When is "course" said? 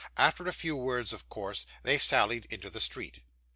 1.29-1.67